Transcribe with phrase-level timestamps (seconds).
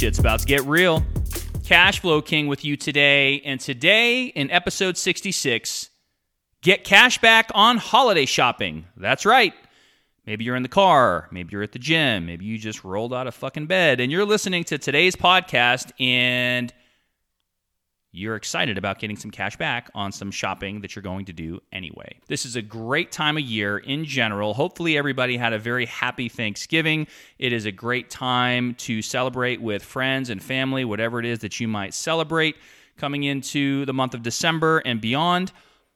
[0.00, 1.04] Shit's about to get real.
[1.62, 3.42] Cash Flow King with you today.
[3.42, 5.90] And today, in episode 66,
[6.62, 8.86] get cash back on holiday shopping.
[8.96, 9.52] That's right.
[10.24, 13.26] Maybe you're in the car, maybe you're at the gym, maybe you just rolled out
[13.26, 16.72] of fucking bed and you're listening to today's podcast and
[18.12, 21.60] you're excited about getting some cash back on some shopping that you're going to do
[21.72, 22.18] anyway.
[22.26, 24.54] This is a great time of year in general.
[24.54, 27.06] Hopefully, everybody had a very happy Thanksgiving.
[27.38, 31.60] It is a great time to celebrate with friends and family, whatever it is that
[31.60, 32.56] you might celebrate
[32.96, 35.52] coming into the month of December and beyond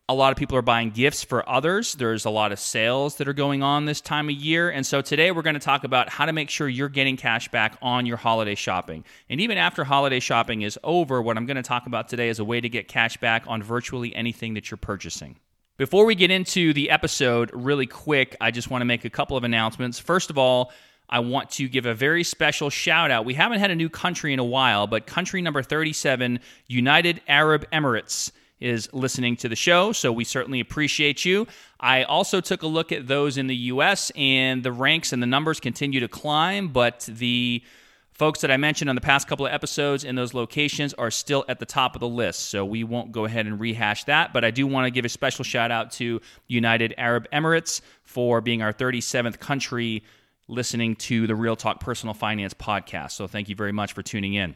[0.07, 1.95] a lot of people are buying gifts for others.
[1.95, 4.69] There's a lot of sales that are going on this time of year.
[4.69, 7.49] And so today we're going to talk about how to make sure you're getting cash
[7.49, 9.05] back on your holiday shopping.
[9.30, 12.38] And even after holiday shopping is over, what I'm going to talk about today is
[12.38, 15.37] a way to get cash back on virtually anything that you're purchasing.
[15.79, 19.39] Before we get into the episode, really quick, I just want to make a couple
[19.39, 19.99] of announcements.
[19.99, 20.71] First of all,
[21.09, 23.24] I want to give a very special shout out.
[23.24, 27.68] We haven't had a new country in a while, but country number 37, United Arab
[27.71, 31.47] Emirates is listening to the show, so we certainly appreciate you.
[31.80, 35.27] I also took a look at those in the US, and the ranks and the
[35.27, 37.63] numbers continue to climb, but the
[38.15, 41.45] folks that I mentioned on the past couple of episodes in those locations are still
[41.49, 42.49] at the top of the list.
[42.49, 45.09] So we won't go ahead and rehash that, but I do want to give a
[45.09, 50.05] special shout out to United Arab Emirates for being our 37th country
[50.46, 53.13] listening to the Real Talk Personal Finance podcast.
[53.13, 54.55] So thank you very much for tuning in.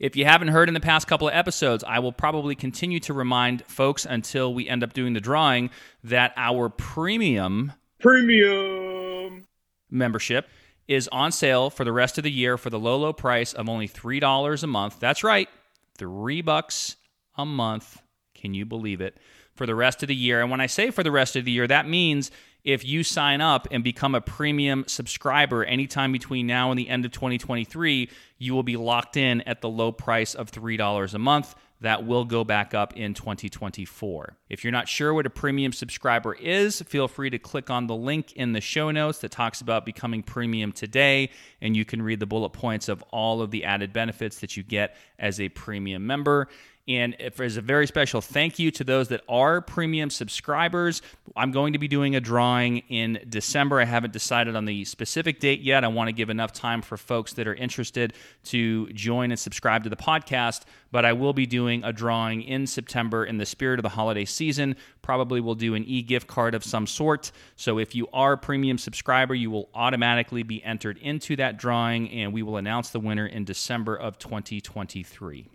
[0.00, 3.12] If you haven't heard in the past couple of episodes, I will probably continue to
[3.12, 5.68] remind folks until we end up doing the drawing
[6.04, 9.46] that our premium premium
[9.90, 10.48] membership
[10.88, 13.68] is on sale for the rest of the year for the low low price of
[13.68, 14.98] only $3 a month.
[15.00, 15.50] That's right.
[15.98, 16.96] 3 bucks
[17.36, 18.00] a month.
[18.34, 19.18] Can you believe it?
[19.54, 20.40] For the rest of the year.
[20.40, 22.30] And when I say for the rest of the year, that means
[22.64, 27.04] if you sign up and become a premium subscriber anytime between now and the end
[27.04, 31.54] of 2023, you will be locked in at the low price of $3 a month.
[31.82, 34.36] That will go back up in 2024.
[34.50, 37.96] If you're not sure what a premium subscriber is, feel free to click on the
[37.96, 41.30] link in the show notes that talks about becoming premium today,
[41.62, 44.62] and you can read the bullet points of all of the added benefits that you
[44.62, 46.48] get as a premium member.
[46.88, 51.02] And if there's a very special thank you to those that are premium subscribers,
[51.36, 53.80] I'm going to be doing a drawing in December.
[53.80, 55.84] I haven't decided on the specific date yet.
[55.84, 58.14] I want to give enough time for folks that are interested
[58.44, 60.62] to join and subscribe to the podcast.
[60.90, 64.24] But I will be doing a drawing in September in the spirit of the holiday
[64.24, 64.74] season.
[65.02, 67.30] Probably will do an e gift card of some sort.
[67.56, 72.10] So if you are a premium subscriber, you will automatically be entered into that drawing,
[72.10, 75.46] and we will announce the winner in December of 2023.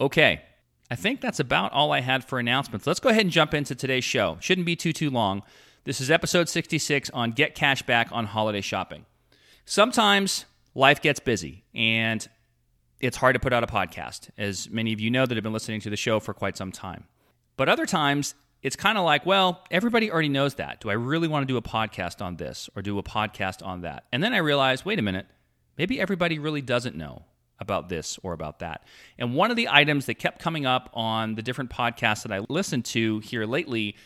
[0.00, 0.42] Okay,
[0.92, 2.86] I think that's about all I had for announcements.
[2.86, 4.36] Let's go ahead and jump into today's show.
[4.40, 5.42] Shouldn't be too, too long.
[5.84, 9.06] This is episode 66 on Get Cash Back on Holiday Shopping.
[9.64, 10.44] Sometimes
[10.74, 12.28] life gets busy and
[13.00, 15.54] it's hard to put out a podcast, as many of you know that have been
[15.54, 17.04] listening to the show for quite some time.
[17.56, 20.82] But other times, it's kind of like, well, everybody already knows that.
[20.82, 23.80] Do I really want to do a podcast on this or do a podcast on
[23.80, 24.04] that?
[24.12, 25.24] And then I realize, wait a minute,
[25.78, 27.24] maybe everybody really doesn't know
[27.62, 28.84] about this or about that.
[29.18, 32.40] And one of the items that kept coming up on the different podcasts that I
[32.50, 33.96] listened to here lately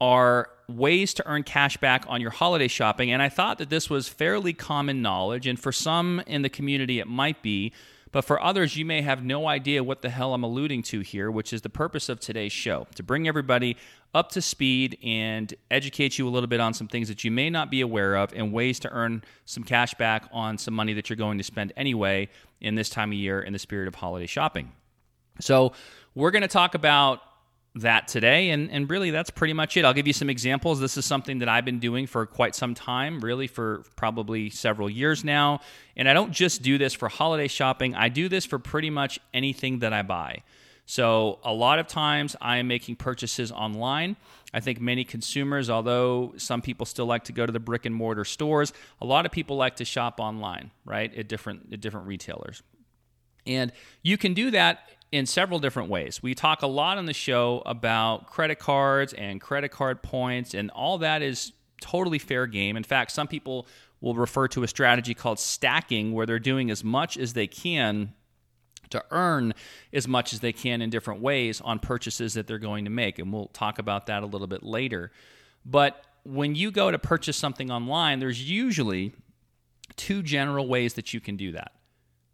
[0.00, 3.12] are ways to earn cash back on your holiday shopping.
[3.12, 5.46] And I thought that this was fairly common knowledge.
[5.46, 7.72] And for some in the community, it might be.
[8.12, 11.30] But for others, you may have no idea what the hell I'm alluding to here,
[11.30, 13.76] which is the purpose of today's show to bring everybody
[14.12, 17.48] up to speed and educate you a little bit on some things that you may
[17.48, 21.08] not be aware of and ways to earn some cash back on some money that
[21.08, 22.28] you're going to spend anyway
[22.60, 24.72] in this time of year in the spirit of holiday shopping.
[25.38, 25.72] So,
[26.16, 27.20] we're going to talk about
[27.76, 28.50] that today.
[28.50, 29.84] And, and really, that's pretty much it.
[29.84, 30.80] I'll give you some examples.
[30.80, 34.90] This is something that I've been doing for quite some time, really, for probably several
[34.90, 35.60] years now.
[35.96, 39.20] And I don't just do this for holiday shopping, I do this for pretty much
[39.32, 40.42] anything that I buy.
[40.86, 44.16] So, a lot of times I am making purchases online.
[44.52, 47.94] I think many consumers, although some people still like to go to the brick and
[47.94, 52.08] mortar stores, a lot of people like to shop online, right, at different, at different
[52.08, 52.64] retailers.
[53.46, 53.72] And
[54.02, 54.80] you can do that
[55.12, 56.22] in several different ways.
[56.22, 60.70] We talk a lot on the show about credit cards and credit card points, and
[60.70, 62.76] all that is totally fair game.
[62.76, 63.66] In fact, some people
[64.00, 68.14] will refer to a strategy called stacking, where they're doing as much as they can
[68.90, 69.54] to earn
[69.92, 73.18] as much as they can in different ways on purchases that they're going to make.
[73.18, 75.12] And we'll talk about that a little bit later.
[75.64, 79.12] But when you go to purchase something online, there's usually
[79.96, 81.72] two general ways that you can do that.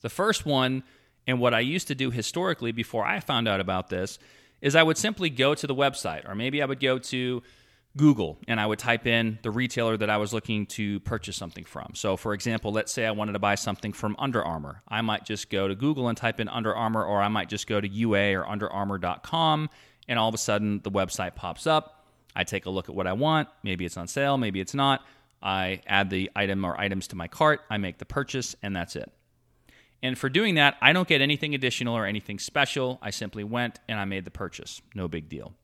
[0.00, 0.82] The first one
[1.26, 4.18] and what I used to do historically before I found out about this
[4.60, 7.42] is I would simply go to the website, or maybe I would go to
[7.96, 11.64] Google and I would type in the retailer that I was looking to purchase something
[11.64, 11.92] from.
[11.94, 14.82] So, for example, let's say I wanted to buy something from Under Armour.
[14.86, 17.66] I might just go to Google and type in Under Armour, or I might just
[17.66, 19.70] go to UA or UnderArmour.com,
[20.08, 22.06] and all of a sudden the website pops up.
[22.34, 23.48] I take a look at what I want.
[23.62, 25.02] Maybe it's on sale, maybe it's not.
[25.42, 28.96] I add the item or items to my cart, I make the purchase, and that's
[28.96, 29.10] it.
[30.02, 32.98] And for doing that, I don't get anything additional or anything special.
[33.02, 34.80] I simply went and I made the purchase.
[34.94, 35.54] No big deal.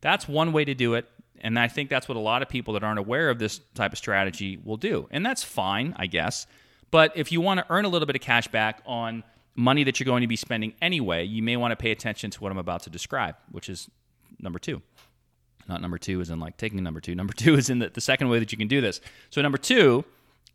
[0.00, 1.08] That's one way to do it.
[1.40, 3.92] And I think that's what a lot of people that aren't aware of this type
[3.92, 5.08] of strategy will do.
[5.10, 6.46] And that's fine, I guess.
[6.90, 9.22] But if you want to earn a little bit of cash back on
[9.54, 12.40] money that you're going to be spending anyway, you may want to pay attention to
[12.40, 13.88] what I'm about to describe, which is
[14.40, 14.82] number two.
[15.68, 17.14] Not number two is in like taking number two.
[17.14, 19.00] Number two is in the, the second way that you can do this.
[19.30, 20.04] So, number two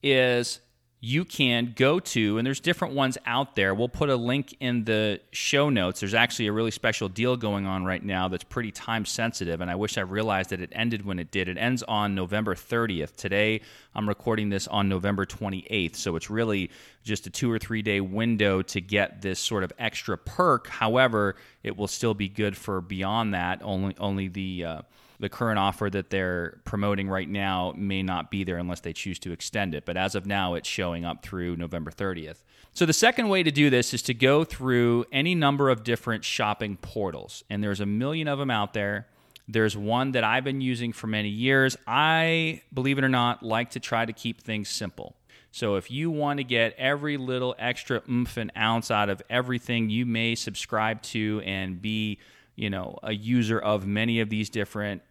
[0.02, 0.60] is
[1.06, 3.76] you can go to, and there's different ones out there.
[3.76, 6.00] We'll put a link in the show notes.
[6.00, 9.70] There's actually a really special deal going on right now that's pretty time sensitive, and
[9.70, 11.50] I wish I realized that it ended when it did.
[11.50, 13.18] It ends on November 30th.
[13.18, 13.60] Today,
[13.94, 16.72] I'm recording this on November 28th, so it's really
[17.04, 20.68] just a two or three day window to get this sort of extra perk.
[20.68, 23.60] However, it will still be good for beyond that.
[23.62, 24.82] Only, only the uh,
[25.20, 29.20] the current offer that they're promoting right now may not be there unless they choose
[29.20, 29.86] to extend it.
[29.86, 32.44] But as of now, it's showing up through November 30th.
[32.74, 36.26] So the second way to do this is to go through any number of different
[36.26, 39.08] shopping portals, and there's a million of them out there.
[39.48, 41.78] There's one that I've been using for many years.
[41.86, 45.16] I, believe it or not, like to try to keep things simple.
[45.52, 49.92] So if you want to get every little extra oomph and ounce out of everything
[49.92, 52.18] you may subscribe to and be,
[52.56, 55.02] you know, a user of many of these different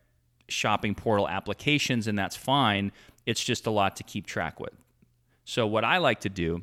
[0.48, 2.92] shopping portal applications, and that's fine.
[3.26, 4.74] It's just a lot to keep track with.
[5.44, 6.62] So, what I like to do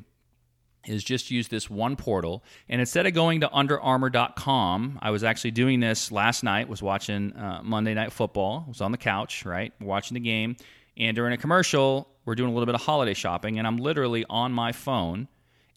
[0.86, 5.50] is just use this one portal and instead of going to underarmour.com i was actually
[5.50, 9.72] doing this last night was watching uh, monday night football was on the couch right
[9.80, 10.56] watching the game
[10.96, 14.24] and during a commercial we're doing a little bit of holiday shopping and i'm literally
[14.30, 15.28] on my phone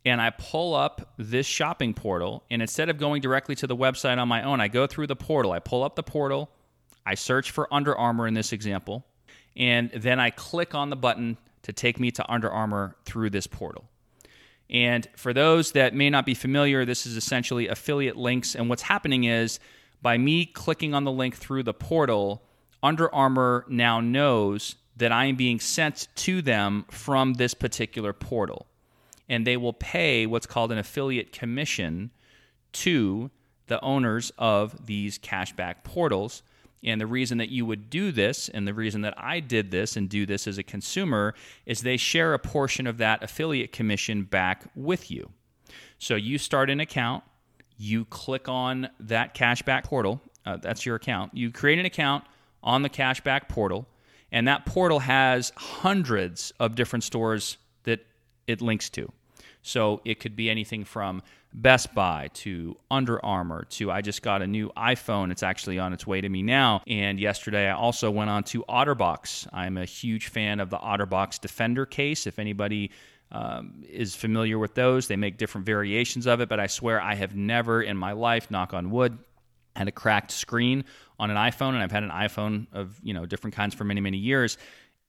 [0.05, 4.17] and i pull up this shopping portal and instead of going directly to the website
[4.17, 6.49] on my own i go through the portal i pull up the portal
[7.05, 9.05] I search for Under Armour in this example,
[9.55, 13.47] and then I click on the button to take me to Under Armour through this
[13.47, 13.85] portal.
[14.69, 18.55] And for those that may not be familiar, this is essentially affiliate links.
[18.55, 19.59] And what's happening is
[20.01, 22.41] by me clicking on the link through the portal,
[22.81, 28.67] Under Armour now knows that I am being sent to them from this particular portal.
[29.33, 32.11] And they will pay what's called an affiliate commission
[32.73, 33.31] to
[33.65, 36.43] the owners of these cashback portals
[36.83, 39.95] and the reason that you would do this, and the reason that I did this
[39.95, 41.33] and do this as a consumer,
[41.65, 45.31] is they share a portion of that affiliate commission back with you.
[45.97, 47.23] So you start an account,
[47.77, 51.33] you click on that cashback portal, uh, that's your account.
[51.33, 52.25] You create an account
[52.61, 53.87] on the cashback portal,
[54.29, 58.05] and that portal has hundreds of different stores that
[58.45, 59.09] it links to.
[59.63, 61.23] So it could be anything from
[61.53, 65.31] Best Buy to Under Armour to I just got a new iPhone.
[65.31, 66.81] It's actually on its way to me now.
[66.87, 69.47] And yesterday I also went on to OtterBox.
[69.53, 72.27] I'm a huge fan of the OtterBox Defender case.
[72.27, 72.91] If anybody
[73.31, 77.15] um, is familiar with those, they make different variations of it, but I swear I
[77.15, 79.17] have never in my life, knock on wood,
[79.75, 80.85] had a cracked screen
[81.19, 84.01] on an iPhone, and I've had an iPhone of you know different kinds for many
[84.01, 84.57] many years.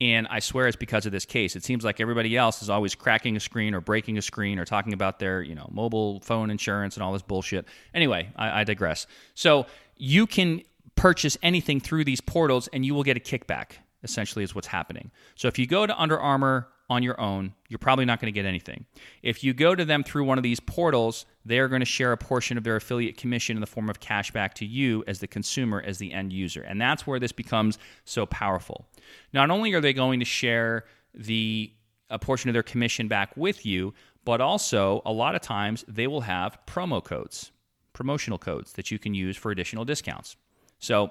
[0.04, 1.56] And I swear it's because of this case.
[1.56, 4.66] It seems like everybody else is always cracking a screen or breaking a screen or
[4.66, 7.64] talking about their, you know, mobile phone insurance and all this bullshit.
[7.94, 9.06] Anyway, I, I digress.
[9.32, 9.64] So
[9.96, 10.60] you can
[10.94, 15.10] purchase anything through these portals and you will get a kickback, essentially, is what's happening.
[15.36, 18.38] So if you go to Under Armour on your own, you're probably not going to
[18.38, 18.84] get anything.
[19.22, 22.16] If you go to them through one of these portals, they're going to share a
[22.16, 25.26] portion of their affiliate commission in the form of cash back to you as the
[25.26, 26.62] consumer, as the end user.
[26.62, 28.86] And that's where this becomes so powerful.
[29.32, 31.72] Not only are they going to share the
[32.10, 36.06] a portion of their commission back with you, but also a lot of times they
[36.06, 37.50] will have promo codes,
[37.94, 40.36] promotional codes that you can use for additional discounts.
[40.78, 41.04] So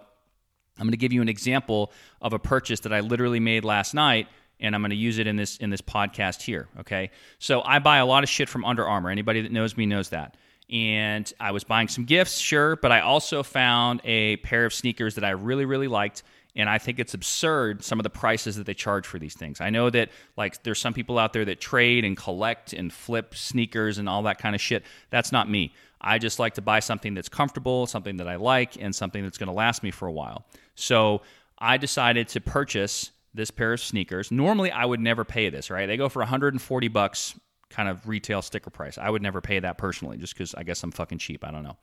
[0.78, 3.94] I'm going to give you an example of a purchase that I literally made last
[3.94, 4.28] night
[4.64, 6.68] and I'm going to use it in this in this podcast here.
[6.80, 9.12] Okay, so I buy a lot of shit from Under Armour.
[9.12, 10.36] Anybody that knows me knows that.
[10.70, 15.16] And I was buying some gifts, sure, but I also found a pair of sneakers
[15.16, 16.24] that I really really liked.
[16.56, 19.60] And I think it's absurd some of the prices that they charge for these things.
[19.60, 23.36] I know that like there's some people out there that trade and collect and flip
[23.36, 24.84] sneakers and all that kind of shit.
[25.10, 25.74] That's not me.
[26.00, 29.38] I just like to buy something that's comfortable, something that I like, and something that's
[29.38, 30.46] going to last me for a while.
[30.76, 31.22] So
[31.58, 34.32] I decided to purchase this pair of sneakers.
[34.32, 35.86] Normally, I would never pay this, right?
[35.86, 37.38] They go for 140 bucks,
[37.70, 38.98] kind of retail sticker price.
[38.98, 41.44] I would never pay that personally, just because I guess I'm fucking cheap.
[41.44, 41.78] I don't know.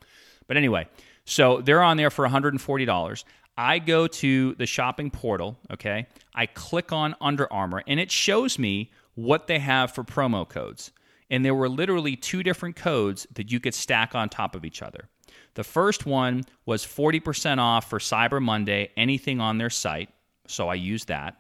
[0.47, 0.89] But anyway,
[1.25, 3.25] so they're on there for $140.
[3.57, 6.07] I go to the shopping portal, okay?
[6.35, 10.93] I click on Under Armour and it shows me what they have for promo codes.
[11.29, 14.83] And there were literally two different codes that you could stack on top of each
[14.83, 15.09] other.
[15.55, 20.09] The first one was 40% off for Cyber Monday, anything on their site.
[20.47, 21.37] So I used that.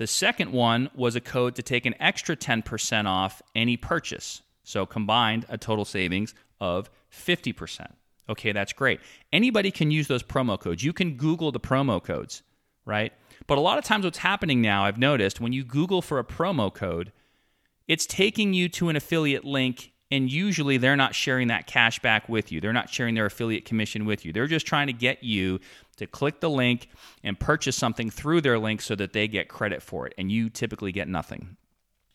[0.00, 4.40] The second one was a code to take an extra 10% off any purchase.
[4.64, 7.86] So combined, a total savings of 50%.
[8.26, 9.00] Okay, that's great.
[9.30, 10.82] Anybody can use those promo codes.
[10.82, 12.42] You can Google the promo codes,
[12.86, 13.12] right?
[13.46, 16.24] But a lot of times, what's happening now, I've noticed, when you Google for a
[16.24, 17.12] promo code,
[17.86, 22.26] it's taking you to an affiliate link, and usually they're not sharing that cash back
[22.26, 22.58] with you.
[22.58, 24.32] They're not sharing their affiliate commission with you.
[24.32, 25.60] They're just trying to get you
[26.00, 26.88] to click the link
[27.22, 30.50] and purchase something through their link so that they get credit for it, and you
[30.50, 31.56] typically get nothing.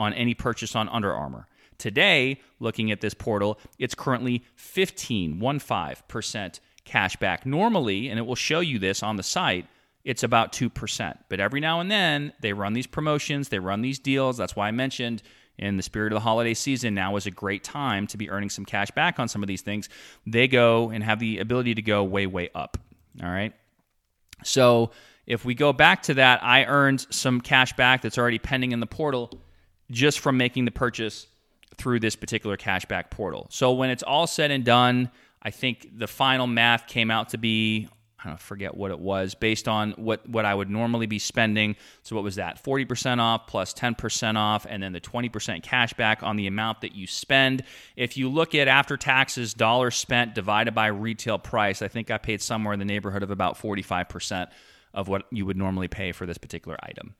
[0.00, 1.46] on any purchase on Under Armour.
[1.78, 7.46] Today, looking at this portal, it's currently 15, 15% cash back.
[7.46, 9.66] Normally, and it will show you this on the site,
[10.04, 11.18] it's about 2%.
[11.28, 14.36] But every now and then, they run these promotions, they run these deals.
[14.36, 15.22] That's why I mentioned
[15.56, 18.50] in the spirit of the holiday season, now is a great time to be earning
[18.50, 19.88] some cash back on some of these things.
[20.26, 22.76] They go and have the ability to go way, way up.
[23.22, 23.54] All right.
[24.42, 24.90] So
[25.26, 28.80] if we go back to that, I earned some cash back that's already pending in
[28.80, 29.30] the portal
[29.90, 31.28] just from making the purchase
[31.76, 33.46] through this particular cashback portal.
[33.50, 35.10] So when it's all said and done,
[35.44, 37.88] I think the final math came out to be
[38.24, 41.76] I don't forget what it was based on what, what I would normally be spending.
[42.02, 42.62] So what was that?
[42.62, 46.94] 40% off plus 10% off and then the 20% cash back on the amount that
[46.94, 47.64] you spend.
[47.96, 52.16] If you look at after taxes dollars spent divided by retail price, I think I
[52.16, 54.48] paid somewhere in the neighborhood of about 45%
[54.94, 57.14] of what you would normally pay for this particular item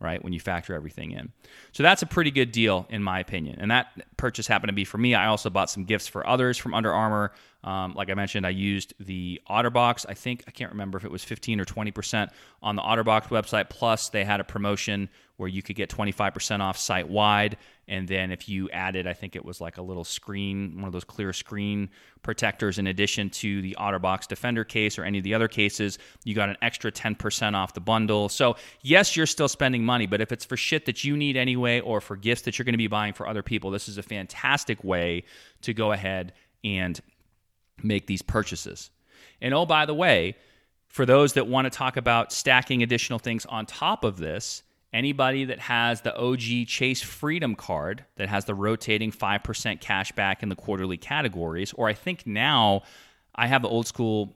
[0.00, 0.24] right?
[0.24, 1.30] When you factor everything in.
[1.72, 3.58] So that's a pretty good deal, in my opinion.
[3.60, 5.14] And that purchase happened to be for me.
[5.14, 7.32] I also bought some gifts for others from Under Armour.
[7.62, 10.06] Um, like I mentioned, I used the OtterBox.
[10.08, 12.30] I think, I can't remember if it was 15 or 20%
[12.62, 13.68] on the OtterBox website.
[13.68, 17.56] Plus, they had a promotion where you could get 25% off site wide.
[17.88, 20.92] And then if you added, I think it was like a little screen, one of
[20.92, 21.90] those clear screen
[22.22, 26.34] protectors in addition to the OtterBox Defender case or any of the other cases, you
[26.34, 28.28] got an extra 10% off the bundle.
[28.28, 31.80] So, yes, you're still spending money, but if it's for shit that you need anyway
[31.80, 34.02] or for gifts that you're going to be buying for other people, this is a
[34.02, 35.24] fantastic way
[35.62, 37.00] to go ahead and
[37.82, 38.90] make these purchases.
[39.40, 40.36] And oh, by the way,
[40.88, 45.44] for those that want to talk about stacking additional things on top of this, Anybody
[45.44, 50.48] that has the OG Chase Freedom card that has the rotating 5% cash back in
[50.48, 52.82] the quarterly categories, or I think now
[53.32, 54.34] I have the old school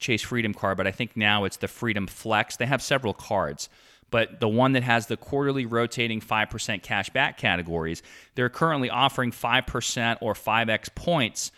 [0.00, 2.56] Chase Freedom card, but I think now it's the Freedom Flex.
[2.56, 3.68] They have several cards,
[4.10, 8.02] but the one that has the quarterly rotating 5% cash back categories,
[8.34, 11.52] they're currently offering 5% or 5x points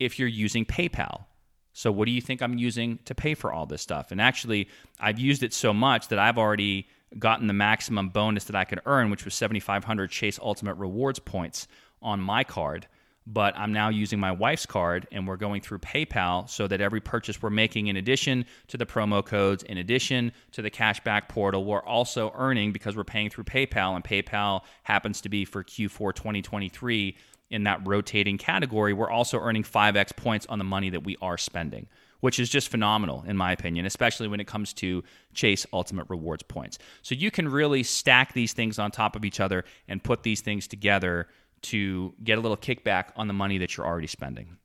[0.00, 1.26] if you're using PayPal.
[1.72, 4.10] So, what do you think I'm using to pay for all this stuff?
[4.10, 6.88] And actually, I've used it so much that I've already
[7.18, 11.68] gotten the maximum bonus that I could earn, which was 7,500 Chase Ultimate Rewards points
[12.02, 12.88] on my card.
[13.26, 17.00] But I'm now using my wife's card, and we're going through PayPal so that every
[17.00, 21.64] purchase we're making, in addition to the promo codes, in addition to the cashback portal,
[21.64, 26.14] we're also earning because we're paying through PayPal, and PayPal happens to be for Q4
[26.14, 27.16] 2023
[27.50, 28.92] in that rotating category.
[28.92, 31.88] We're also earning 5x points on the money that we are spending
[32.20, 35.02] which is just phenomenal in my opinion, especially when it comes to
[35.34, 36.78] Chase Ultimate Rewards points.
[37.02, 40.40] So you can really stack these things on top of each other and put these
[40.40, 41.28] things together
[41.62, 44.56] to get a little kickback on the money that you're already spending.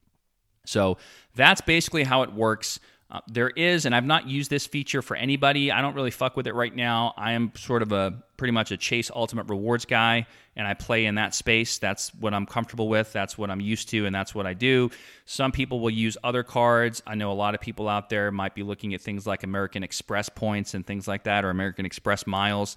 [0.66, 0.98] So
[1.36, 2.80] that's basically how it works.
[3.16, 5.72] Uh, there is, and I've not used this feature for anybody.
[5.72, 7.14] I don't really fuck with it right now.
[7.16, 11.06] I am sort of a pretty much a Chase Ultimate Rewards guy, and I play
[11.06, 11.78] in that space.
[11.78, 13.14] That's what I'm comfortable with.
[13.14, 14.90] That's what I'm used to, and that's what I do.
[15.24, 17.02] Some people will use other cards.
[17.08, 19.82] I know a lot of people out there might be looking at things like American
[19.82, 22.76] Express points and things like that, or American Express miles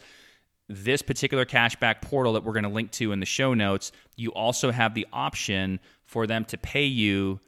[0.71, 4.29] this particular cashback portal that we're going to link to in the show notes, you
[4.33, 7.41] also have the option for them to pay you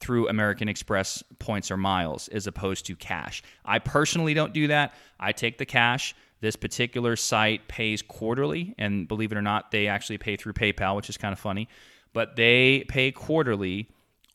[0.00, 3.42] through American Express points or miles as opposed to cash.
[3.64, 4.94] I personally don't do that.
[5.18, 6.14] I take the cash.
[6.40, 10.94] This particular site pays quarterly, and believe it or not, they actually pay through PayPal,
[10.94, 11.68] which is kind of funny.
[12.12, 13.88] But they pay quarterly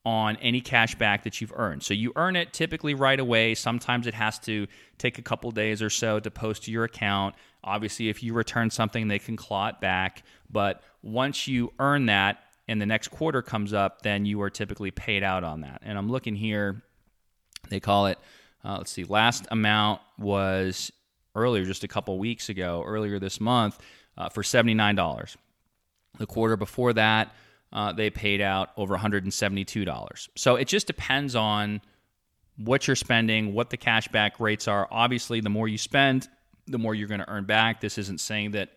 [0.06, 1.82] on any cash back that you've earned.
[1.82, 3.56] So you earn it typically right away.
[3.56, 4.68] Sometimes it has to
[4.98, 7.36] take a couple days or so to post to your account.
[7.64, 10.24] Obviously, if you return something, they can claw it back.
[10.52, 14.92] But once you earn that and the next quarter comes up, then you are typically
[14.92, 15.82] paid out on that.
[15.84, 16.82] And I'm looking here,
[17.70, 18.18] they call it,
[18.64, 20.92] uh, let's see, last amount was
[21.36, 23.78] earlier, just a couple weeks ago, earlier this month,
[24.18, 25.36] uh, for $79.
[26.20, 27.34] The quarter before that,
[27.74, 30.30] uh, they paid out over $172.
[30.36, 31.82] So it just depends on
[32.58, 34.88] what you're spending, what the cashback rates are.
[34.92, 36.30] Obviously, the more you spend,
[36.68, 37.82] the more you're going to earn back.
[37.82, 38.70] This isn't saying that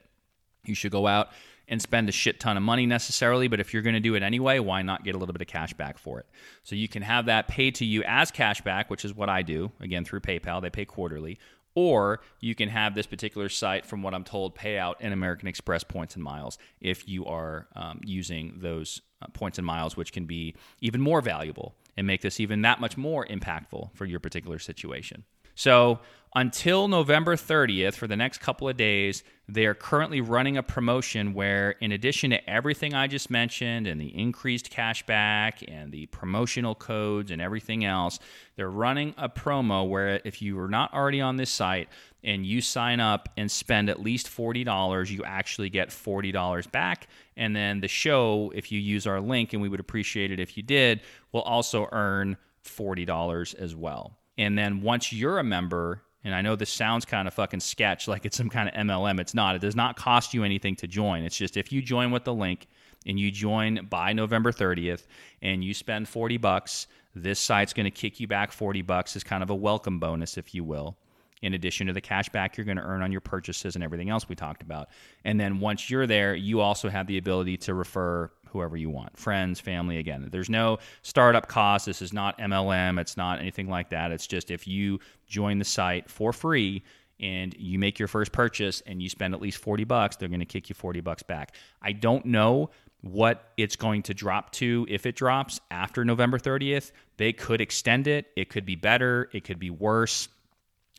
[0.64, 1.28] you should go out
[1.68, 4.22] and spend a shit ton of money necessarily, but if you're going to do it
[4.22, 6.26] anyway, why not get a little bit of cash back for it?
[6.62, 9.42] So you can have that paid to you as cash back, which is what I
[9.42, 10.62] do, again, through PayPal.
[10.62, 11.38] They pay quarterly.
[11.74, 15.46] Or you can have this particular site, from what I'm told, pay out in American
[15.46, 20.12] Express points and miles if you are um, using those uh, points and miles, which
[20.12, 24.20] can be even more valuable and make this even that much more impactful for your
[24.20, 25.24] particular situation.
[25.54, 26.00] So
[26.36, 31.32] until November 30th, for the next couple of days, they are currently running a promotion
[31.32, 36.04] where, in addition to everything I just mentioned and the increased cash back and the
[36.06, 38.18] promotional codes and everything else,
[38.54, 41.88] they're running a promo where if you are not already on this site
[42.22, 47.08] and you sign up and spend at least $40, you actually get $40 back.
[47.38, 50.58] And then the show, if you use our link, and we would appreciate it if
[50.58, 51.00] you did,
[51.32, 54.18] will also earn $40 as well.
[54.36, 58.08] And then once you're a member, and I know this sounds kind of fucking sketch,
[58.08, 59.20] like it's some kind of MLM.
[59.20, 59.54] It's not.
[59.54, 61.22] It does not cost you anything to join.
[61.22, 62.66] It's just if you join with the link
[63.06, 65.06] and you join by November 30th
[65.40, 69.22] and you spend 40 bucks, this site's going to kick you back 40 bucks as
[69.22, 70.96] kind of a welcome bonus, if you will
[71.42, 74.08] in addition to the cash back you're going to earn on your purchases and everything
[74.08, 74.88] else we talked about.
[75.24, 79.16] And then once you're there, you also have the ability to refer whoever you want
[79.18, 79.98] friends, family.
[79.98, 81.86] Again, there's no startup cost.
[81.86, 84.10] This is not MLM, it's not anything like that.
[84.10, 86.82] It's just if you join the site for free
[87.20, 90.40] and you make your first purchase and you spend at least 40 bucks, they're going
[90.40, 91.54] to kick you 40 bucks back.
[91.80, 92.70] I don't know
[93.02, 96.92] what it's going to drop to if it drops after November 30th.
[97.16, 98.26] They could extend it.
[98.36, 99.28] It could be better.
[99.32, 100.28] It could be worse.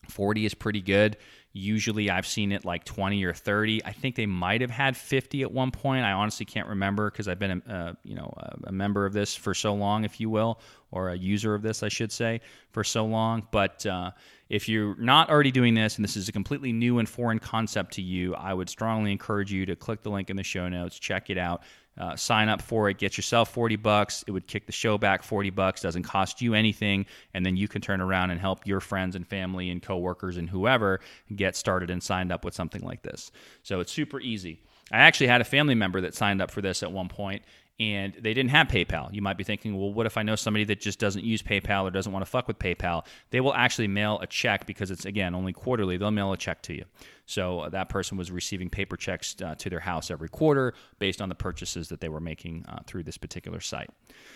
[0.10, 1.18] 40 is pretty good.
[1.58, 3.84] Usually I've seen it like 20 or 30.
[3.84, 6.06] I think they might have had 50 at one point.
[6.06, 9.36] I honestly can't remember because I've been a, uh, you know a member of this
[9.36, 10.60] for so long, if you will,
[10.92, 12.42] or a user of this, I should say,
[12.72, 13.48] for so long.
[13.52, 14.12] But uh,
[14.50, 17.94] if you're not already doing this and this is a completely new and foreign concept
[17.94, 21.00] to you, I would strongly encourage you to click the link in the show notes,
[21.00, 21.64] check it out.
[21.98, 24.24] Uh, sign up for it, get yourself 40 bucks.
[24.28, 27.06] It would kick the show back 40 bucks, doesn't cost you anything.
[27.34, 30.50] And then you can turn around and help your friends and family and coworkers and
[30.50, 31.00] whoever
[31.36, 33.32] get started and signed up with something like this.
[33.64, 34.62] So it's super easy.
[34.92, 37.44] I actually had a family member that signed up for this at one point,
[37.80, 39.14] and they didn't have PayPal.
[39.14, 41.84] You might be thinking, well, what if I know somebody that just doesn't use PayPal
[41.84, 43.06] or doesn't want to fuck with PayPal?
[43.30, 45.98] They will actually mail a check because it's, again, only quarterly.
[45.98, 46.86] They'll mail a check to you.
[47.28, 51.22] So uh, that person was receiving paper checks uh, to their house every quarter based
[51.22, 53.90] on the purchases that they were making uh, through this particular site.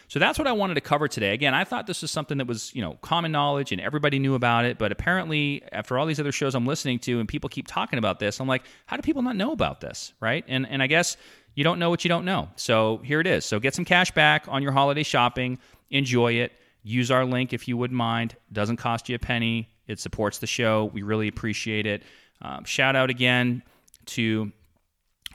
[0.10, 1.34] So that's what I wanted to cover today.
[1.34, 4.36] Again, I thought this was something that was, you know, common knowledge and everybody knew
[4.36, 7.65] about it, but apparently after all these other shows I'm listening to and people keep
[7.65, 10.43] talking about this, I'm like, how do people not know about this, right?
[10.47, 11.15] And and I guess
[11.55, 12.49] you don't know what you don't know.
[12.55, 13.45] So here it is.
[13.45, 15.59] So get some cash back on your holiday shopping.
[15.89, 16.53] Enjoy it.
[16.83, 18.35] Use our link if you wouldn't mind.
[18.51, 19.69] Doesn't cost you a penny.
[19.87, 20.85] It supports the show.
[20.93, 22.03] We really appreciate it.
[22.41, 23.61] Um, shout out again
[24.07, 24.51] to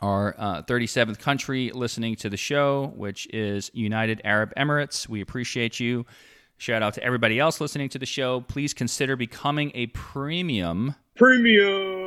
[0.03, 5.09] our uh, 37th country listening to the show, which is United Arab Emirates.
[5.09, 6.05] We appreciate you.
[6.59, 8.41] Shout out to everybody else listening to the show.
[8.41, 10.95] Please consider becoming a premium.
[11.15, 12.06] Premium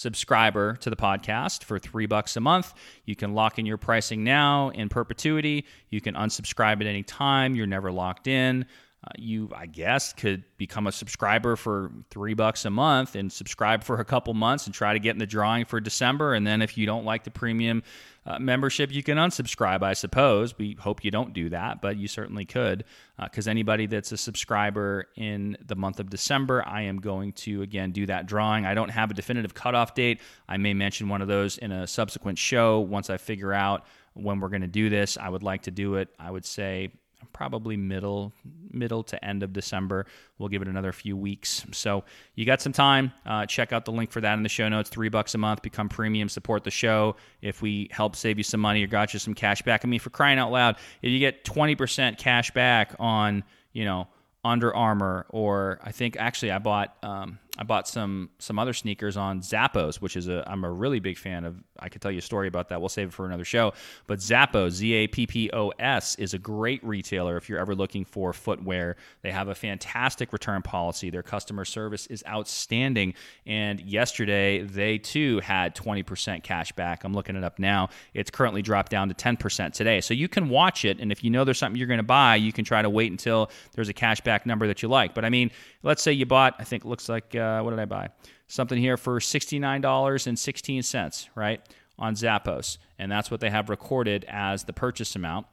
[0.00, 2.72] subscriber to the podcast for three bucks a month.
[3.04, 5.66] You can lock in your pricing now in perpetuity.
[5.90, 7.54] You can unsubscribe at any time.
[7.54, 8.64] You're never locked in.
[9.02, 13.82] Uh, you, I guess, could become a subscriber for three bucks a month and subscribe
[13.82, 16.34] for a couple months and try to get in the drawing for December.
[16.34, 17.82] And then if you don't like the premium
[18.26, 20.58] uh, membership, you can unsubscribe, I suppose.
[20.58, 22.84] We hope you don't do that, but you certainly could.
[23.18, 27.62] Because uh, anybody that's a subscriber in the month of December, I am going to,
[27.62, 28.66] again, do that drawing.
[28.66, 30.20] I don't have a definitive cutoff date.
[30.46, 34.40] I may mention one of those in a subsequent show once I figure out when
[34.40, 35.16] we're going to do this.
[35.16, 36.92] I would like to do it, I would say,
[37.32, 38.32] probably middle
[38.70, 40.06] middle to end of December.
[40.38, 41.64] We'll give it another few weeks.
[41.72, 42.04] So
[42.34, 43.12] you got some time.
[43.26, 44.90] Uh, check out the link for that in the show notes.
[44.90, 45.62] Three bucks a month.
[45.62, 46.28] Become premium.
[46.28, 47.16] Support the show.
[47.42, 49.82] If we help save you some money or got you some cash back.
[49.84, 53.84] I mean, for crying out loud, if you get twenty percent cash back on you
[53.84, 54.08] know
[54.44, 56.96] Under Armour or I think actually I bought.
[57.02, 60.98] Um, I bought some some other sneakers on Zappos, which is a I'm a really
[60.98, 61.62] big fan of.
[61.78, 62.80] I could tell you a story about that.
[62.80, 63.74] We'll save it for another show.
[64.06, 67.74] But Zappos, Z A P P O S, is a great retailer if you're ever
[67.74, 68.96] looking for footwear.
[69.20, 71.10] They have a fantastic return policy.
[71.10, 73.12] Their customer service is outstanding.
[73.44, 77.04] And yesterday they too had 20% cash back.
[77.04, 77.90] I'm looking it up now.
[78.14, 80.00] It's currently dropped down to 10% today.
[80.00, 82.36] So you can watch it, and if you know there's something you're going to buy,
[82.36, 85.14] you can try to wait until there's a cash back number that you like.
[85.14, 85.50] But I mean,
[85.82, 86.54] let's say you bought.
[86.58, 87.34] I think it looks like.
[87.34, 88.08] Uh, uh, what did I buy?
[88.48, 91.60] Something here for $69.16, right,
[91.98, 92.78] on Zappos.
[92.98, 95.46] And that's what they have recorded as the purchase amount.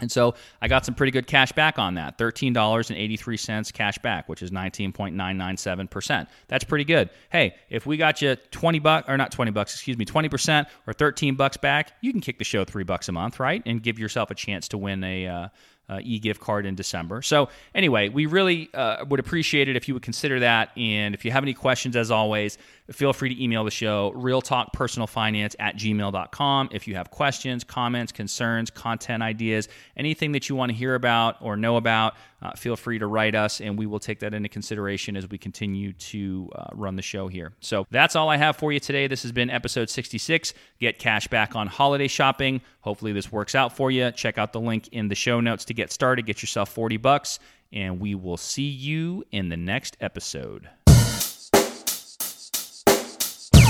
[0.00, 2.18] And so I got some pretty good cash back on that.
[2.18, 6.26] $13.83 cash back, which is 19.997%.
[6.48, 7.10] That's pretty good.
[7.30, 10.92] Hey, if we got you 20 bucks or not 20 bucks, excuse me, 20% or
[10.92, 13.62] 13 bucks back, you can kick the show 3 bucks a month, right?
[13.66, 15.48] And give yourself a chance to win a uh,
[15.88, 17.22] uh, e-gift card in December.
[17.22, 20.70] So anyway, we really uh, would appreciate it if you would consider that.
[20.76, 22.58] And if you have any questions, as always,
[22.92, 26.68] feel free to email the show, realtalkpersonalfinance at gmail.com.
[26.72, 31.36] If you have questions, comments, concerns, content ideas, anything that you want to hear about
[31.40, 34.50] or know about, uh, feel free to write us, and we will take that into
[34.50, 37.52] consideration as we continue to uh, run the show here.
[37.60, 39.06] So that's all I have for you today.
[39.06, 40.52] This has been episode 66.
[40.78, 42.60] Get cash back on holiday shopping.
[42.82, 44.10] Hopefully, this works out for you.
[44.10, 46.26] Check out the link in the show notes to get started.
[46.26, 47.38] Get yourself 40 bucks,
[47.72, 50.68] and we will see you in the next episode.